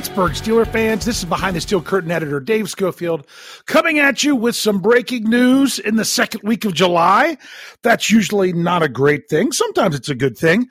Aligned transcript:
Pittsburgh 0.00 0.32
Steeler 0.32 0.66
fans, 0.66 1.04
this 1.04 1.18
is 1.18 1.26
Behind 1.26 1.54
the 1.54 1.60
Steel 1.60 1.82
Curtain 1.82 2.10
editor 2.10 2.40
Dave 2.40 2.70
Schofield 2.70 3.26
coming 3.66 3.98
at 3.98 4.24
you 4.24 4.34
with 4.34 4.56
some 4.56 4.80
breaking 4.80 5.24
news 5.24 5.78
in 5.78 5.96
the 5.96 6.06
second 6.06 6.40
week 6.42 6.64
of 6.64 6.72
July. 6.72 7.36
That's 7.82 8.10
usually 8.10 8.54
not 8.54 8.82
a 8.82 8.88
great 8.88 9.28
thing. 9.28 9.52
Sometimes 9.52 9.94
it's 9.94 10.08
a 10.08 10.14
good 10.14 10.38
thing. 10.38 10.68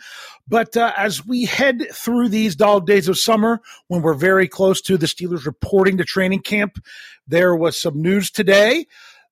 But 0.48 0.76
uh, 0.76 0.94
as 0.98 1.28
we 1.28 1.46
head 1.46 1.86
through 1.94 2.30
these 2.30 2.56
dog 2.56 2.88
days 2.88 3.08
of 3.08 3.20
summer, 3.20 3.62
when 3.88 4.02
we're 4.02 4.16
very 4.16 4.48
close 4.48 4.82
to 4.82 4.98
the 4.98 5.06
Steelers 5.06 5.46
reporting 5.46 5.98
to 5.98 6.04
training 6.04 6.42
camp, 6.42 6.84
there 7.28 7.56
was 7.56 7.80
some 7.80 8.02
news 8.02 8.32
today 8.32 8.88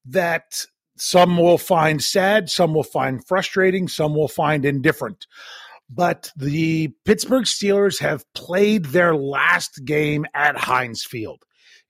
that 0.05 0.63
some 0.95 1.39
will 1.39 1.57
find 1.57 2.03
sad, 2.03 2.51
some 2.51 2.75
will 2.75 2.83
find 2.83 3.25
frustrating, 3.25 3.87
some 3.87 4.13
will 4.13 4.27
find 4.27 4.63
indifferent 4.63 5.25
but 5.89 6.31
the 6.35 6.89
Pittsburgh 7.05 7.45
Steelers 7.45 7.99
have 7.99 8.25
played 8.33 8.85
their 8.85 9.15
last 9.15 9.83
game 9.85 10.25
at 10.33 10.57
Heinz 10.57 11.03
Field. 11.03 11.43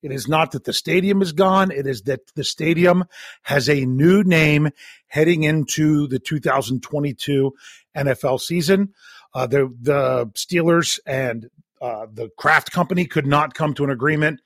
It 0.03 0.11
is 0.11 0.27
not 0.27 0.51
that 0.51 0.63
the 0.63 0.73
stadium 0.73 1.21
is 1.21 1.31
gone, 1.31 1.71
it 1.71 1.87
is 1.87 2.03
that 2.03 2.21
the 2.35 2.43
stadium 2.43 3.05
has 3.43 3.67
a 3.67 3.85
new 3.85 4.23
name 4.23 4.69
heading 5.07 5.43
into 5.43 6.07
the 6.07 6.19
2022 6.19 7.53
NFL 7.95 8.39
season. 8.39 8.93
Uh, 9.33 9.47
the, 9.47 9.73
the 9.81 10.27
Steelers 10.35 10.99
and 11.05 11.49
uh, 11.81 12.05
the 12.11 12.29
Kraft 12.37 12.71
Company 12.71 13.05
could 13.05 13.25
not 13.25 13.53
come 13.53 13.73
to 13.73 13.83
an 13.83 13.89
agreement 13.89 14.39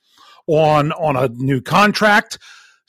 on, 0.48 0.92
on 0.94 1.16
a 1.16 1.28
new 1.28 1.62
contract. 1.62 2.40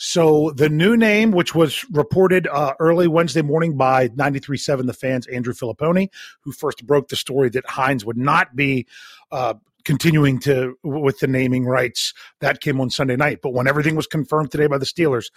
So 0.04 0.50
the 0.50 0.68
new 0.68 0.96
name, 0.96 1.30
which 1.30 1.54
was 1.54 1.88
reported 1.92 2.48
uh, 2.48 2.74
early 2.80 3.06
Wednesday 3.06 3.40
morning 3.40 3.76
by 3.76 4.08
93.7 4.08 4.86
The 4.86 4.92
Fans, 4.92 5.28
Andrew 5.28 5.54
Fillipponi, 5.54 6.08
who 6.40 6.50
first 6.50 6.84
broke 6.84 7.06
the 7.06 7.14
story 7.14 7.50
that 7.50 7.64
Heinz 7.68 8.04
would 8.04 8.16
not 8.16 8.56
be 8.56 8.88
uh, 9.30 9.54
continuing 9.84 10.40
to 10.40 10.76
with 10.82 11.20
the 11.20 11.28
naming 11.28 11.66
rights. 11.66 12.14
That 12.40 12.60
came 12.60 12.80
on 12.80 12.90
Sunday 12.90 13.14
night. 13.14 13.38
But 13.42 13.52
when 13.52 13.68
everything 13.68 13.94
was 13.94 14.08
confirmed 14.08 14.50
today 14.50 14.66
by 14.66 14.78
the 14.78 14.86
Steelers, 14.86 15.30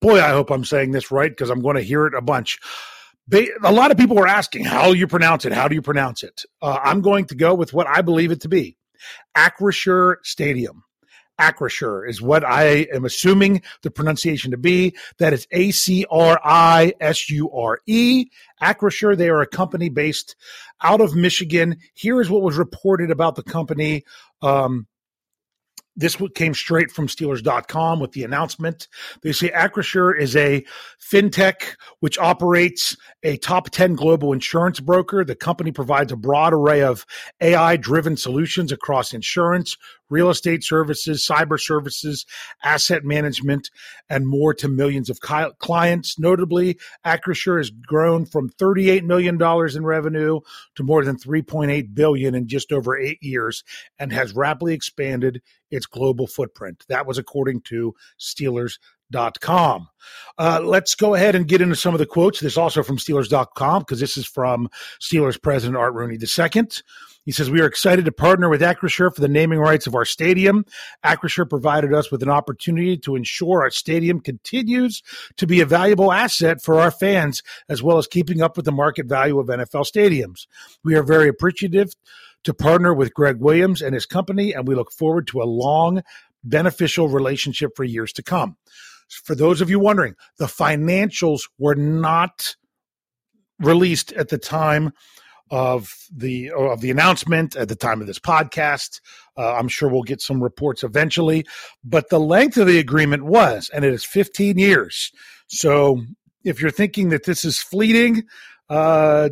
boy, 0.00 0.18
I 0.18 0.30
hope 0.30 0.50
I'm 0.50 0.64
saying 0.64 0.92
this 0.92 1.10
right 1.10 1.30
because 1.30 1.50
I'm 1.50 1.60
going 1.60 1.76
to 1.76 1.82
hear 1.82 2.06
it 2.06 2.14
a 2.14 2.22
bunch. 2.22 2.58
a 3.30 3.70
lot 3.70 3.90
of 3.90 3.98
people 3.98 4.16
were 4.16 4.26
asking, 4.26 4.64
how 4.64 4.94
do 4.94 4.98
you 4.98 5.06
pronounce 5.06 5.44
it? 5.44 5.52
How 5.52 5.68
do 5.68 5.74
you 5.74 5.82
pronounce 5.82 6.22
it? 6.22 6.40
Uh, 6.62 6.78
I'm 6.82 7.02
going 7.02 7.26
to 7.26 7.34
go 7.34 7.54
with 7.54 7.74
what 7.74 7.86
I 7.86 8.00
believe 8.00 8.32
it 8.32 8.40
to 8.40 8.48
be 8.48 8.78
Acrisure 9.36 10.16
Stadium. 10.22 10.85
Acrisure 11.40 12.08
is 12.08 12.22
what 12.22 12.44
I 12.44 12.86
am 12.92 13.04
assuming 13.04 13.62
the 13.82 13.90
pronunciation 13.90 14.50
to 14.52 14.56
be. 14.56 14.96
That 15.18 15.32
is 15.32 15.46
A 15.50 15.70
C 15.70 16.06
R 16.10 16.40
I 16.42 16.94
S 17.00 17.28
U 17.30 17.50
R 17.50 17.80
E. 17.86 18.26
Acrisure, 18.62 19.16
they 19.16 19.28
are 19.28 19.42
a 19.42 19.46
company 19.46 19.88
based 19.88 20.36
out 20.82 21.00
of 21.00 21.14
Michigan. 21.14 21.76
Here 21.94 22.20
is 22.20 22.30
what 22.30 22.42
was 22.42 22.56
reported 22.56 23.10
about 23.10 23.34
the 23.36 23.42
company. 23.42 24.04
Um, 24.42 24.86
this 25.96 26.16
came 26.34 26.54
straight 26.54 26.90
from 26.90 27.06
Steelers.com 27.06 28.00
with 28.00 28.12
the 28.12 28.22
announcement. 28.22 28.88
They 29.22 29.32
say 29.32 29.48
Acrisure 29.50 30.18
is 30.18 30.36
a 30.36 30.64
fintech 31.00 31.76
which 32.00 32.18
operates 32.18 32.96
a 33.22 33.38
top 33.38 33.70
10 33.70 33.94
global 33.94 34.32
insurance 34.32 34.78
broker. 34.78 35.24
The 35.24 35.34
company 35.34 35.72
provides 35.72 36.12
a 36.12 36.16
broad 36.16 36.52
array 36.52 36.82
of 36.82 37.06
AI 37.40 37.76
driven 37.76 38.16
solutions 38.16 38.72
across 38.72 39.14
insurance, 39.14 39.76
real 40.10 40.30
estate 40.30 40.62
services, 40.62 41.26
cyber 41.26 41.58
services, 41.58 42.26
asset 42.62 43.04
management, 43.04 43.70
and 44.08 44.28
more 44.28 44.54
to 44.54 44.68
millions 44.68 45.10
of 45.10 45.20
clients. 45.20 46.18
Notably, 46.18 46.78
Acrisure 47.04 47.58
has 47.58 47.70
grown 47.70 48.26
from 48.26 48.50
$38 48.50 49.02
million 49.04 49.40
in 49.40 49.84
revenue 49.84 50.40
to 50.74 50.82
more 50.82 51.04
than 51.04 51.16
3.8 51.16 51.94
billion 51.94 52.34
in 52.34 52.46
just 52.46 52.72
over 52.72 52.98
eight 52.98 53.22
years 53.22 53.64
and 53.98 54.12
has 54.12 54.34
rapidly 54.34 54.74
expanded 54.74 55.42
its 55.76 55.86
global 55.86 56.26
footprint. 56.26 56.84
That 56.88 57.06
was 57.06 57.18
according 57.18 57.60
to 57.62 57.94
Steelers.com. 58.18 59.88
Uh, 60.38 60.60
let's 60.62 60.94
go 60.94 61.14
ahead 61.14 61.34
and 61.34 61.46
get 61.46 61.60
into 61.60 61.76
some 61.76 61.94
of 61.94 61.98
the 61.98 62.06
quotes. 62.06 62.40
This 62.40 62.56
also 62.56 62.82
from 62.82 62.96
Steelers.com 62.96 63.82
because 63.82 64.00
this 64.00 64.16
is 64.16 64.26
from 64.26 64.68
Steelers 65.00 65.40
President 65.40 65.76
Art 65.76 65.94
Rooney 65.94 66.16
II. 66.16 66.62
He 67.26 67.32
says, 67.32 67.50
We 67.50 67.60
are 67.60 67.66
excited 67.66 68.04
to 68.04 68.12
partner 68.12 68.48
with 68.48 68.60
Acrisure 68.60 69.12
for 69.12 69.20
the 69.20 69.28
naming 69.28 69.58
rights 69.58 69.88
of 69.88 69.96
our 69.96 70.04
stadium. 70.04 70.64
Acrisure 71.04 71.48
provided 71.48 71.92
us 71.92 72.10
with 72.10 72.22
an 72.22 72.30
opportunity 72.30 72.96
to 72.98 73.16
ensure 73.16 73.62
our 73.62 73.70
stadium 73.70 74.20
continues 74.20 75.02
to 75.36 75.46
be 75.46 75.60
a 75.60 75.66
valuable 75.66 76.12
asset 76.12 76.62
for 76.62 76.80
our 76.80 76.92
fans, 76.92 77.42
as 77.68 77.82
well 77.82 77.98
as 77.98 78.06
keeping 78.06 78.42
up 78.42 78.56
with 78.56 78.64
the 78.64 78.72
market 78.72 79.06
value 79.06 79.40
of 79.40 79.48
NFL 79.48 79.92
stadiums. 79.92 80.46
We 80.84 80.94
are 80.94 81.02
very 81.02 81.28
appreciative 81.28 81.92
to 82.46 82.54
partner 82.54 82.94
with 82.94 83.12
Greg 83.12 83.40
Williams 83.40 83.82
and 83.82 83.92
his 83.92 84.06
company, 84.06 84.52
and 84.54 84.68
we 84.68 84.76
look 84.76 84.92
forward 84.92 85.26
to 85.26 85.42
a 85.42 85.44
long, 85.44 86.02
beneficial 86.44 87.08
relationship 87.08 87.72
for 87.74 87.82
years 87.82 88.12
to 88.14 88.22
come. 88.22 88.56
For 89.08 89.34
those 89.34 89.60
of 89.60 89.68
you 89.68 89.80
wondering, 89.80 90.14
the 90.38 90.46
financials 90.46 91.42
were 91.58 91.74
not 91.74 92.54
released 93.58 94.12
at 94.12 94.28
the 94.28 94.38
time 94.38 94.92
of 95.50 95.92
the 96.14 96.50
of 96.52 96.80
the 96.80 96.90
announcement 96.90 97.56
at 97.56 97.68
the 97.68 97.76
time 97.76 98.00
of 98.00 98.06
this 98.06 98.18
podcast. 98.20 99.00
Uh, 99.36 99.54
I'm 99.54 99.68
sure 99.68 99.88
we'll 99.88 100.02
get 100.02 100.20
some 100.20 100.42
reports 100.42 100.84
eventually, 100.84 101.44
but 101.84 102.10
the 102.10 102.20
length 102.20 102.56
of 102.58 102.68
the 102.68 102.78
agreement 102.78 103.24
was, 103.24 103.70
and 103.74 103.84
it 103.84 103.92
is 103.92 104.04
15 104.04 104.56
years. 104.56 105.10
So 105.48 106.02
if 106.44 106.60
you're 106.60 106.70
thinking 106.70 107.08
that 107.08 107.24
this 107.24 107.44
is 107.44 107.60
fleeting, 107.60 108.22
uh, 108.68 109.30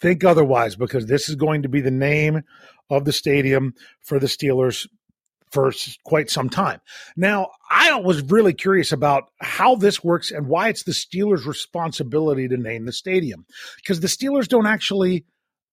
think 0.00 0.24
otherwise 0.24 0.76
because 0.76 1.06
this 1.06 1.28
is 1.28 1.34
going 1.34 1.62
to 1.62 1.68
be 1.68 1.80
the 1.80 1.90
name 1.90 2.42
of 2.90 3.04
the 3.04 3.12
stadium 3.12 3.74
for 4.00 4.18
the 4.18 4.26
Steelers 4.26 4.86
for 5.50 5.72
quite 6.04 6.30
some 6.30 6.50
time. 6.50 6.80
Now, 7.16 7.50
I 7.70 7.94
was 8.00 8.22
really 8.22 8.52
curious 8.52 8.92
about 8.92 9.30
how 9.40 9.76
this 9.76 10.04
works 10.04 10.30
and 10.30 10.46
why 10.46 10.68
it's 10.68 10.82
the 10.82 10.92
Steelers' 10.92 11.46
responsibility 11.46 12.48
to 12.48 12.56
name 12.56 12.84
the 12.84 12.92
stadium 12.92 13.46
because 13.76 14.00
the 14.00 14.08
Steelers 14.08 14.48
don't 14.48 14.66
actually 14.66 15.24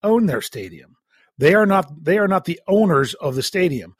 own 0.03 0.25
their 0.27 0.41
stadium. 0.41 0.95
They 1.37 1.53
are 1.55 1.65
not 1.65 1.91
they 2.03 2.17
are 2.17 2.27
not 2.27 2.45
the 2.45 2.59
owners 2.67 3.13
of 3.15 3.35
the 3.35 3.43
stadium 3.43 3.95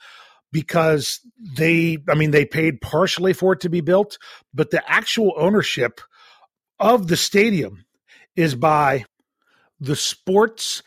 because 0.51 1.19
they 1.57 1.97
I 2.07 2.15
mean 2.15 2.31
they 2.31 2.45
paid 2.45 2.79
partially 2.79 3.33
for 3.33 3.53
it 3.53 3.59
to 3.61 3.69
be 3.69 3.81
built, 3.81 4.17
but 4.53 4.71
the 4.71 4.89
actual 4.89 5.33
ownership 5.35 5.99
of 6.79 7.07
the 7.07 7.17
stadium 7.17 7.85
is 8.37 8.55
by 8.55 9.05
the 9.79 9.95
sports 9.95 10.81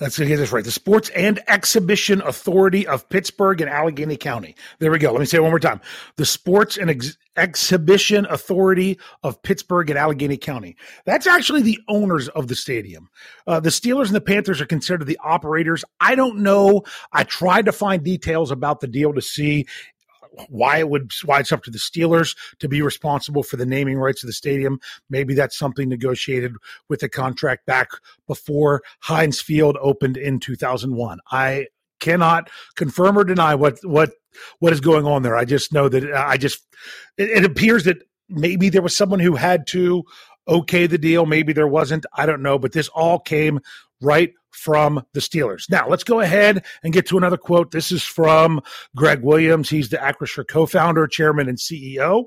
Let's 0.00 0.18
get 0.18 0.36
this 0.36 0.50
right. 0.50 0.64
The 0.64 0.72
Sports 0.72 1.08
and 1.10 1.40
Exhibition 1.46 2.20
Authority 2.20 2.84
of 2.84 3.08
Pittsburgh 3.08 3.60
and 3.60 3.70
Allegheny 3.70 4.16
County. 4.16 4.56
There 4.80 4.90
we 4.90 4.98
go. 4.98 5.12
Let 5.12 5.20
me 5.20 5.26
say 5.26 5.38
it 5.38 5.42
one 5.42 5.52
more 5.52 5.60
time. 5.60 5.80
The 6.16 6.26
Sports 6.26 6.76
and 6.76 6.90
Ex- 6.90 7.16
Exhibition 7.36 8.26
Authority 8.28 8.98
of 9.22 9.40
Pittsburgh 9.42 9.88
and 9.90 9.98
Allegheny 9.98 10.36
County. 10.36 10.76
That's 11.04 11.28
actually 11.28 11.62
the 11.62 11.78
owners 11.88 12.28
of 12.28 12.48
the 12.48 12.56
stadium. 12.56 13.08
Uh, 13.46 13.60
the 13.60 13.70
Steelers 13.70 14.06
and 14.06 14.16
the 14.16 14.20
Panthers 14.20 14.60
are 14.60 14.66
considered 14.66 15.06
the 15.06 15.18
operators. 15.22 15.84
I 16.00 16.16
don't 16.16 16.38
know. 16.40 16.82
I 17.12 17.22
tried 17.22 17.66
to 17.66 17.72
find 17.72 18.02
details 18.02 18.50
about 18.50 18.80
the 18.80 18.88
deal 18.88 19.12
to 19.12 19.22
see 19.22 19.66
why 20.48 20.78
it 20.78 20.88
would 20.88 21.10
why 21.24 21.40
it's 21.40 21.52
up 21.52 21.62
to 21.64 21.70
the 21.70 21.78
Steelers 21.78 22.36
to 22.58 22.68
be 22.68 22.82
responsible 22.82 23.42
for 23.42 23.56
the 23.56 23.66
naming 23.66 23.98
rights 23.98 24.22
of 24.22 24.26
the 24.26 24.32
stadium. 24.32 24.80
Maybe 25.08 25.34
that's 25.34 25.58
something 25.58 25.88
negotiated 25.88 26.54
with 26.88 27.00
the 27.00 27.08
contract 27.08 27.66
back 27.66 27.88
before 28.26 28.82
Heinz 29.00 29.40
Field 29.40 29.76
opened 29.80 30.16
in 30.16 30.40
2001. 30.40 31.18
I 31.30 31.66
cannot 32.00 32.50
confirm 32.76 33.18
or 33.18 33.24
deny 33.24 33.54
what 33.54 33.78
what 33.82 34.10
what 34.58 34.72
is 34.72 34.80
going 34.80 35.06
on 35.06 35.22
there. 35.22 35.36
I 35.36 35.44
just 35.44 35.72
know 35.72 35.88
that 35.88 36.04
uh, 36.04 36.24
I 36.26 36.36
just 36.36 36.66
it, 37.16 37.30
it 37.30 37.44
appears 37.44 37.84
that 37.84 38.02
maybe 38.28 38.68
there 38.68 38.82
was 38.82 38.96
someone 38.96 39.20
who 39.20 39.36
had 39.36 39.66
to 39.68 40.04
okay 40.46 40.86
the 40.86 40.98
deal. 40.98 41.26
Maybe 41.26 41.52
there 41.52 41.68
wasn't. 41.68 42.06
I 42.12 42.26
don't 42.26 42.42
know. 42.42 42.58
But 42.58 42.72
this 42.72 42.88
all 42.88 43.18
came 43.18 43.60
right 44.00 44.32
from 44.50 45.04
the 45.12 45.20
Steelers. 45.20 45.68
Now, 45.68 45.88
let's 45.88 46.04
go 46.04 46.20
ahead 46.20 46.64
and 46.82 46.92
get 46.92 47.06
to 47.06 47.18
another 47.18 47.36
quote. 47.36 47.72
This 47.72 47.90
is 47.90 48.04
from 48.04 48.60
Greg 48.94 49.22
Williams. 49.22 49.68
He's 49.68 49.88
the 49.88 49.96
Acrisure 49.96 50.46
co 50.46 50.64
founder, 50.66 51.06
chairman, 51.06 51.48
and 51.48 51.58
CEO. 51.58 52.26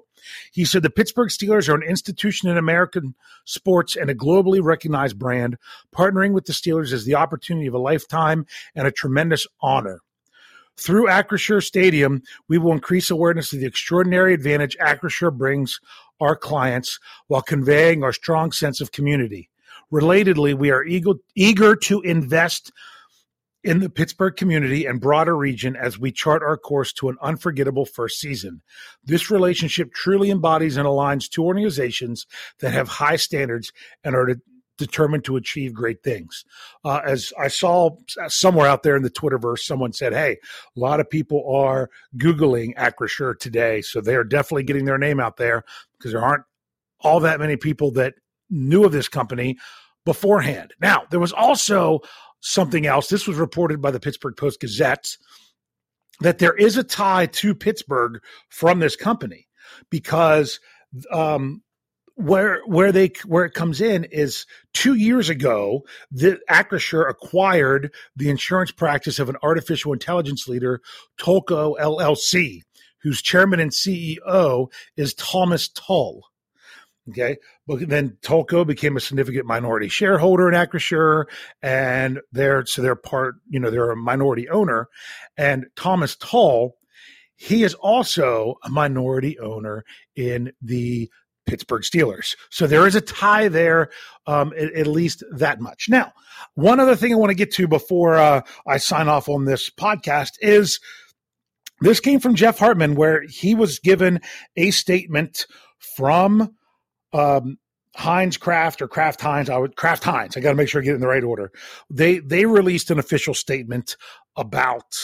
He 0.51 0.65
said 0.65 0.83
the 0.83 0.89
Pittsburgh 0.89 1.29
Steelers 1.29 1.69
are 1.69 1.75
an 1.75 1.83
institution 1.83 2.49
in 2.49 2.57
American 2.57 3.15
sports 3.45 3.95
and 3.95 4.09
a 4.09 4.15
globally 4.15 4.61
recognized 4.61 5.17
brand. 5.17 5.57
Partnering 5.95 6.33
with 6.33 6.45
the 6.45 6.53
Steelers 6.53 6.91
is 6.91 7.05
the 7.05 7.15
opportunity 7.15 7.67
of 7.67 7.73
a 7.73 7.79
lifetime 7.79 8.45
and 8.75 8.87
a 8.87 8.91
tremendous 8.91 9.47
honor. 9.61 10.01
Through 10.75 11.07
Acrisure 11.07 11.63
Stadium, 11.63 12.21
we 12.47 12.57
will 12.57 12.71
increase 12.71 13.09
awareness 13.09 13.51
of 13.51 13.59
the 13.59 13.65
extraordinary 13.65 14.33
advantage 14.33 14.77
Acrisure 14.77 15.35
brings 15.35 15.79
our 16.19 16.35
clients 16.35 16.99
while 17.27 17.41
conveying 17.41 18.03
our 18.03 18.13
strong 18.13 18.51
sense 18.51 18.79
of 18.79 18.91
community. 18.91 19.49
Relatedly, 19.91 20.57
we 20.57 20.71
are 20.71 20.83
eager, 20.83 21.13
eager 21.35 21.75
to 21.75 22.01
invest 22.01 22.71
in 23.63 23.79
the 23.79 23.89
Pittsburgh 23.89 24.35
community 24.35 24.85
and 24.85 25.01
broader 25.01 25.35
region 25.35 25.75
as 25.75 25.99
we 25.99 26.11
chart 26.11 26.41
our 26.41 26.57
course 26.57 26.93
to 26.93 27.09
an 27.09 27.17
unforgettable 27.21 27.85
first 27.85 28.19
season. 28.19 28.61
This 29.03 29.29
relationship 29.31 29.93
truly 29.93 30.29
embodies 30.29 30.77
and 30.77 30.87
aligns 30.87 31.29
two 31.29 31.43
organizations 31.43 32.25
that 32.59 32.71
have 32.71 32.87
high 32.87 33.15
standards 33.15 33.71
and 34.03 34.15
are 34.15 34.37
determined 34.77 35.25
to 35.25 35.35
achieve 35.35 35.73
great 35.73 36.03
things. 36.03 36.45
Uh, 36.85 37.01
as 37.03 37.33
I 37.37 37.47
saw 37.47 37.89
somewhere 38.27 38.67
out 38.67 38.83
there 38.83 38.95
in 38.95 39.03
the 39.03 39.09
Twitterverse, 39.09 39.59
someone 39.59 39.91
said, 39.91 40.13
"Hey, 40.13 40.37
a 40.75 40.79
lot 40.79 40.99
of 40.99 41.09
people 41.09 41.43
are 41.51 41.89
googling 42.15 42.75
Acrisure 42.75 43.37
today, 43.37 43.81
so 43.81 43.99
they 43.99 44.15
are 44.15 44.23
definitely 44.23 44.63
getting 44.63 44.85
their 44.85 44.99
name 44.99 45.19
out 45.19 45.37
there 45.37 45.63
because 45.97 46.11
there 46.11 46.23
aren't 46.23 46.43
all 46.99 47.19
that 47.21 47.39
many 47.39 47.57
people 47.57 47.91
that 47.91 48.13
knew 48.49 48.83
of 48.85 48.91
this 48.91 49.09
company 49.09 49.57
beforehand." 50.05 50.73
Now, 50.81 51.03
there 51.09 51.19
was 51.19 51.33
also 51.33 52.01
something 52.39 52.85
else. 52.85 53.07
This 53.07 53.27
was 53.27 53.37
reported 53.37 53.81
by 53.81 53.91
the 53.91 53.99
Pittsburgh 53.99 54.37
Post 54.37 54.59
Gazette 54.59 55.17
that 56.19 56.39
there 56.39 56.55
is 56.55 56.77
a 56.77 56.83
tie 56.83 57.27
to 57.27 57.53
Pittsburgh 57.53 58.21
from 58.49 58.79
this 58.79 58.95
company 58.95 59.47
because 59.89 60.59
um, 61.11 61.61
where 62.15 62.61
where 62.65 62.91
they 62.91 63.11
where 63.25 63.45
it 63.45 63.53
comes 63.53 63.79
in 63.79 64.03
is 64.05 64.45
two 64.73 64.95
years 64.95 65.29
ago 65.29 65.83
the 66.09 66.39
Acrisure 66.49 67.07
acquired 67.07 67.93
the 68.15 68.29
insurance 68.29 68.71
practice 68.71 69.19
of 69.19 69.29
an 69.29 69.37
artificial 69.43 69.93
intelligence 69.93 70.47
leader 70.47 70.81
Tulco 71.19 71.77
LLC, 71.79 72.61
whose 73.03 73.21
chairman 73.21 73.59
and 73.59 73.71
CEO 73.71 74.71
is 74.95 75.13
Thomas 75.13 75.69
Tull. 75.69 76.23
Okay, 77.09 77.37
but 77.65 77.87
then 77.87 78.17
Tulco 78.21 78.67
became 78.67 78.97
a 78.97 78.99
significant 78.99 79.45
minority 79.45 79.87
shareholder 79.87 80.49
in 80.49 80.55
Acrisure, 80.55 81.25
and 81.61 82.19
they're 82.33 82.65
so 82.65 82.81
they're 82.81 82.95
part, 82.95 83.35
you 83.49 83.59
know, 83.59 83.69
they're 83.69 83.91
a 83.91 83.95
minority 83.95 84.49
owner, 84.49 84.89
and 85.37 85.67
Thomas 85.77 86.17
Tull, 86.17 86.75
he 87.35 87.63
is 87.63 87.75
also 87.75 88.55
a 88.63 88.69
minority 88.69 89.39
owner 89.39 89.85
in 90.15 90.51
the 90.61 91.09
Pittsburgh 91.45 91.83
Steelers. 91.83 92.35
So 92.49 92.67
there 92.67 92.85
is 92.85 92.95
a 92.95 93.01
tie 93.01 93.47
there, 93.47 93.89
um, 94.27 94.53
at, 94.57 94.73
at, 94.73 94.87
least 94.87 95.23
that 95.31 95.61
much. 95.61 95.87
Now, 95.87 96.11
one 96.55 96.79
other 96.79 96.95
thing 96.95 97.13
I 97.13 97.15
want 97.15 97.29
to 97.29 97.35
get 97.35 97.53
to 97.53 97.67
before 97.67 98.17
uh, 98.17 98.41
I 98.67 98.77
sign 98.77 99.07
off 99.07 99.29
on 99.29 99.45
this 99.45 99.69
podcast 99.69 100.33
is 100.41 100.79
this 101.79 101.99
came 101.99 102.19
from 102.19 102.35
Jeff 102.35 102.59
Hartman, 102.59 102.95
where 102.95 103.21
he 103.21 103.55
was 103.55 103.79
given 103.79 104.19
a 104.55 104.71
statement 104.71 105.47
from 105.95 106.55
um, 107.13 107.57
Heinz 107.95 108.37
Kraft 108.37 108.81
or 108.81 108.87
Kraft 108.87 109.21
Heinz. 109.21 109.49
I 109.49 109.57
would 109.57 109.75
Kraft 109.75 110.03
Heinz. 110.03 110.37
I 110.37 110.39
got 110.39 110.51
to 110.51 110.55
make 110.55 110.69
sure 110.69 110.81
I 110.81 110.85
get 110.85 110.95
in 110.95 111.01
the 111.01 111.07
right 111.07 111.23
order. 111.23 111.51
They 111.89 112.19
they 112.19 112.45
released 112.45 112.91
an 112.91 112.99
official 112.99 113.33
statement 113.33 113.97
about 114.35 114.95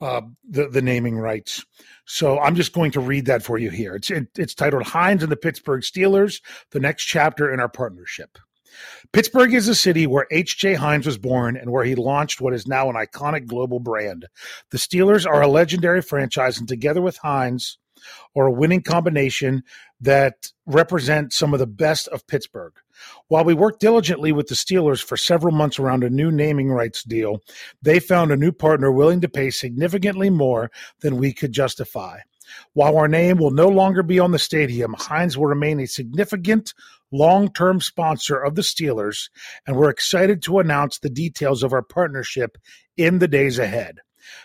uh, 0.00 0.22
the 0.48 0.68
the 0.68 0.82
naming 0.82 1.18
rights. 1.18 1.64
So 2.06 2.38
I'm 2.40 2.54
just 2.54 2.72
going 2.72 2.90
to 2.92 3.00
read 3.00 3.26
that 3.26 3.42
for 3.42 3.58
you 3.58 3.70
here. 3.70 3.94
It's 3.94 4.10
it, 4.10 4.28
it's 4.36 4.54
titled 4.54 4.84
Heinz 4.84 5.22
and 5.22 5.30
the 5.30 5.36
Pittsburgh 5.36 5.82
Steelers: 5.82 6.40
The 6.70 6.80
Next 6.80 7.04
Chapter 7.04 7.52
in 7.52 7.60
Our 7.60 7.68
Partnership. 7.68 8.38
Pittsburgh 9.12 9.52
is 9.52 9.68
a 9.68 9.74
city 9.74 10.06
where 10.06 10.26
H.J. 10.30 10.74
Heinz 10.74 11.04
was 11.04 11.18
born 11.18 11.58
and 11.58 11.70
where 11.70 11.84
he 11.84 11.94
launched 11.94 12.40
what 12.40 12.54
is 12.54 12.66
now 12.66 12.88
an 12.88 12.96
iconic 12.96 13.46
global 13.46 13.80
brand. 13.80 14.26
The 14.70 14.78
Steelers 14.78 15.26
are 15.26 15.42
a 15.42 15.48
legendary 15.48 16.00
franchise, 16.00 16.58
and 16.58 16.66
together 16.66 17.02
with 17.02 17.18
Heinz, 17.18 17.76
or 18.34 18.46
a 18.46 18.52
winning 18.52 18.82
combination 18.82 19.62
that 20.00 20.52
represent 20.66 21.32
some 21.32 21.52
of 21.52 21.60
the 21.60 21.66
best 21.66 22.08
of 22.08 22.26
Pittsburgh. 22.26 22.72
While 23.28 23.44
we 23.44 23.54
worked 23.54 23.80
diligently 23.80 24.32
with 24.32 24.48
the 24.48 24.54
Steelers 24.54 25.02
for 25.02 25.16
several 25.16 25.52
months 25.52 25.78
around 25.78 26.04
a 26.04 26.10
new 26.10 26.30
naming 26.30 26.70
rights 26.70 27.02
deal, 27.02 27.40
they 27.80 27.98
found 27.98 28.30
a 28.30 28.36
new 28.36 28.52
partner 28.52 28.92
willing 28.92 29.20
to 29.22 29.28
pay 29.28 29.50
significantly 29.50 30.30
more 30.30 30.70
than 31.00 31.16
we 31.16 31.32
could 31.32 31.52
justify. 31.52 32.18
While 32.74 32.96
our 32.96 33.08
name 33.08 33.38
will 33.38 33.50
no 33.50 33.68
longer 33.68 34.02
be 34.02 34.18
on 34.18 34.32
the 34.32 34.38
stadium, 34.38 34.94
Heinz 34.98 35.38
will 35.38 35.46
remain 35.46 35.80
a 35.80 35.86
significant 35.86 36.74
long 37.10 37.52
term 37.52 37.80
sponsor 37.80 38.36
of 38.36 38.54
the 38.54 38.62
Steelers, 38.62 39.30
and 39.66 39.76
we're 39.76 39.90
excited 39.90 40.42
to 40.42 40.58
announce 40.58 40.98
the 40.98 41.10
details 41.10 41.62
of 41.62 41.72
our 41.72 41.82
partnership 41.82 42.58
in 42.96 43.18
the 43.18 43.28
days 43.28 43.58
ahead. 43.58 43.98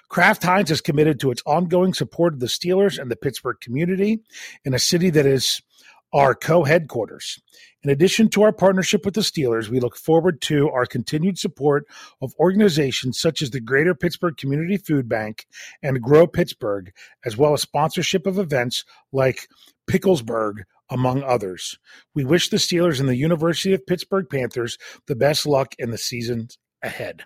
Kraft 0.09 0.43
Heinz 0.43 0.71
is 0.71 0.81
committed 0.81 1.19
to 1.19 1.31
its 1.31 1.43
ongoing 1.45 1.93
support 1.93 2.33
of 2.33 2.39
the 2.39 2.47
Steelers 2.47 2.99
and 2.99 3.11
the 3.11 3.15
Pittsburgh 3.15 3.57
community 3.61 4.19
in 4.65 4.73
a 4.73 4.79
city 4.79 5.09
that 5.11 5.25
is 5.25 5.61
our 6.13 6.33
co 6.33 6.63
headquarters. 6.63 7.39
In 7.83 7.89
addition 7.89 8.29
to 8.29 8.43
our 8.43 8.51
partnership 8.51 9.05
with 9.05 9.13
the 9.13 9.21
Steelers, 9.21 9.69
we 9.69 9.79
look 9.79 9.95
forward 9.95 10.41
to 10.41 10.69
our 10.69 10.85
continued 10.85 11.37
support 11.37 11.85
of 12.21 12.33
organizations 12.39 13.19
such 13.19 13.41
as 13.41 13.51
the 13.51 13.59
Greater 13.59 13.93
Pittsburgh 13.93 14.35
Community 14.37 14.77
Food 14.77 15.07
Bank 15.07 15.45
and 15.83 16.01
Grow 16.01 16.27
Pittsburgh, 16.27 16.91
as 17.25 17.37
well 17.37 17.53
as 17.53 17.61
sponsorship 17.61 18.25
of 18.25 18.39
events 18.39 18.83
like 19.11 19.47
Picklesburg, 19.89 20.63
among 20.89 21.23
others. 21.23 21.77
We 22.15 22.25
wish 22.25 22.49
the 22.49 22.57
Steelers 22.57 22.99
and 22.99 23.09
the 23.09 23.15
University 23.15 23.73
of 23.73 23.85
Pittsburgh 23.85 24.27
Panthers 24.29 24.77
the 25.07 25.15
best 25.15 25.45
luck 25.45 25.75
in 25.77 25.91
the 25.91 25.97
season 25.97 26.47
ahead. 26.83 27.23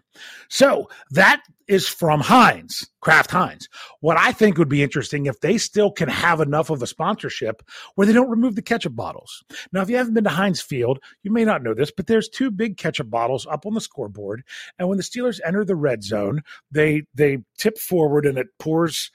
So 0.50 0.90
that 1.12 1.42
is 1.68 1.88
from 1.88 2.20
Heinz, 2.20 2.88
Kraft 3.00 3.32
Heinz. 3.32 3.68
What 4.02 4.18
I 4.18 4.32
think 4.32 4.58
would 4.58 4.70
be 4.70 4.84
interesting 4.84 5.26
if 5.26 5.40
they 5.40 5.58
still 5.58 5.92
can 5.92 6.10
have 6.10 6.42
enough 6.42 6.70
of 6.70 6.82
a 6.82 6.88
sponsorship 6.88 7.62
where 7.96 8.06
they 8.06 8.14
don't 8.14 8.30
remove 8.30 8.56
the 8.56 8.62
ketchup 8.62 8.96
bottles. 8.96 9.44
Now, 9.72 9.82
if 9.82 9.90
you 9.90 9.98
haven't 9.98 10.14
been 10.14 10.24
to 10.26 10.30
Heinz 10.30 10.62
Field, 10.62 11.00
you 11.24 11.32
may 11.32 11.46
not 11.46 11.64
know 11.64 11.74
this, 11.74 11.92
but 11.92 12.08
there's 12.08 12.30
two 12.30 12.52
big 12.52 12.78
ketchup 12.78 13.10
bottles 13.10 13.46
up 13.46 13.66
on 13.66 13.74
the 13.74 13.82
scoreboard. 13.82 14.44
And 14.80 14.90
when 14.90 14.98
the 14.98 15.04
Steelers 15.04 15.40
enter 15.46 15.64
the 15.64 15.76
red 15.76 16.04
zone, 16.04 16.42
they 16.72 17.04
they 17.14 17.40
tip 17.58 17.78
forward 17.78 18.26
and 18.26 18.38
it 18.38 18.48
pours 18.60 19.12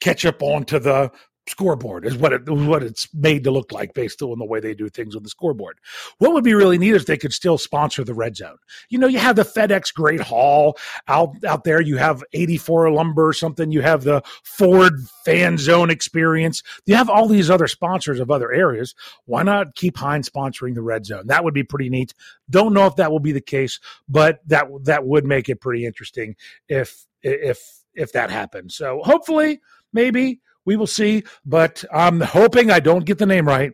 ketchup 0.00 0.42
onto 0.42 0.78
the 0.78 1.10
scoreboard 1.50 2.06
is 2.06 2.16
what 2.16 2.32
it 2.32 2.48
what 2.48 2.82
it's 2.82 3.12
made 3.12 3.44
to 3.44 3.50
look 3.50 3.72
like 3.72 3.92
based 3.92 4.22
on 4.22 4.38
the 4.38 4.44
way 4.44 4.60
they 4.60 4.74
do 4.74 4.88
things 4.88 5.16
on 5.16 5.22
the 5.22 5.28
scoreboard. 5.28 5.78
What 6.18 6.32
would 6.32 6.44
be 6.44 6.54
really 6.54 6.78
neat 6.78 6.94
is 6.94 7.04
they 7.04 7.18
could 7.18 7.32
still 7.32 7.58
sponsor 7.58 8.04
the 8.04 8.14
red 8.14 8.36
zone. 8.36 8.56
You 8.88 8.98
know, 8.98 9.06
you 9.06 9.18
have 9.18 9.36
the 9.36 9.42
FedEx 9.42 9.92
Great 9.92 10.20
Hall 10.20 10.78
out 11.08 11.34
out 11.46 11.64
there. 11.64 11.80
You 11.80 11.96
have 11.96 12.24
84 12.32 12.92
Lumber 12.92 13.28
or 13.28 13.32
something. 13.32 13.72
You 13.72 13.82
have 13.82 14.04
the 14.04 14.22
Ford 14.42 14.94
Fan 15.24 15.58
Zone 15.58 15.90
Experience. 15.90 16.62
You 16.86 16.94
have 16.94 17.10
all 17.10 17.28
these 17.28 17.50
other 17.50 17.66
sponsors 17.66 18.20
of 18.20 18.30
other 18.30 18.52
areas. 18.52 18.94
Why 19.26 19.42
not 19.42 19.74
keep 19.74 19.96
Heinz 19.96 20.28
sponsoring 20.30 20.74
the 20.74 20.82
red 20.82 21.04
zone? 21.04 21.26
That 21.26 21.44
would 21.44 21.54
be 21.54 21.64
pretty 21.64 21.90
neat. 21.90 22.14
Don't 22.48 22.72
know 22.72 22.86
if 22.86 22.96
that 22.96 23.10
will 23.10 23.20
be 23.20 23.32
the 23.32 23.40
case, 23.40 23.80
but 24.08 24.40
that 24.46 24.66
that 24.84 25.04
would 25.04 25.24
make 25.24 25.48
it 25.48 25.60
pretty 25.60 25.84
interesting 25.84 26.36
if 26.68 27.06
if 27.22 27.80
if 27.94 28.12
that 28.12 28.30
happens. 28.30 28.74
So 28.74 29.00
hopefully, 29.02 29.60
maybe 29.92 30.40
we 30.64 30.76
will 30.76 30.86
see, 30.86 31.24
but 31.44 31.84
I'm 31.92 32.20
hoping 32.20 32.70
I 32.70 32.80
don't 32.80 33.04
get 33.04 33.18
the 33.18 33.26
name 33.26 33.46
right. 33.46 33.72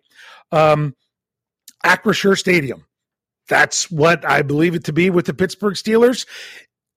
Um, 0.52 0.94
Acrisure 1.84 2.38
Stadium. 2.38 2.84
That's 3.48 3.90
what 3.90 4.24
I 4.24 4.42
believe 4.42 4.74
it 4.74 4.84
to 4.84 4.92
be 4.92 5.10
with 5.10 5.26
the 5.26 5.34
Pittsburgh 5.34 5.74
Steelers. 5.74 6.26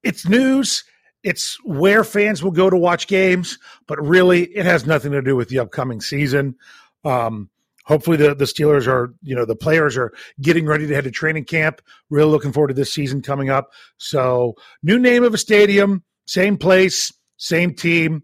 It's 0.04 0.28
news. 0.28 0.84
It's 1.24 1.58
where 1.64 2.04
fans 2.04 2.42
will 2.42 2.52
go 2.52 2.70
to 2.70 2.78
watch 2.78 3.08
games, 3.08 3.60
but 3.88 4.02
really, 4.02 4.46
it 4.46 4.66
has 4.66 4.86
nothing 4.86 5.12
to 5.12 5.22
do 5.22 5.36
with 5.36 5.50
the 5.50 5.60
upcoming 5.60 6.00
season. 6.00 6.56
Um, 7.04 7.50
hopefully, 7.86 8.18
the, 8.18 8.34
the 8.34 8.46
Steelers 8.46 8.88
are, 8.88 9.14
you 9.22 9.36
know, 9.36 9.46
the 9.46 9.56
players 9.56 9.98
are 9.98 10.14
getting 10.42 10.66
ready 10.66 10.88
to 10.88 10.96
head 10.96 11.04
to 11.04 11.12
training 11.12 11.46
camp. 11.46 11.82
Really 12.10 12.32
looking 12.32 12.54
forward 12.54 12.70
to 12.70 12.74
this 12.74 12.94
season 12.94 13.22
coming 13.22 13.50
up. 13.50 13.72
So, 13.98 14.56
new 14.82 14.98
name 14.98 15.24
of 15.24 15.34
a 15.34 15.38
stadium, 15.38 16.04
same 16.26 16.58
place, 16.58 17.12
same 17.38 17.74
team 17.74 18.24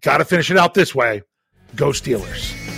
got 0.00 0.18
to 0.18 0.24
finish 0.24 0.50
it 0.50 0.56
out 0.56 0.74
this 0.74 0.94
way. 0.94 1.22
Go 1.74 1.88
Steelers. 1.90 2.77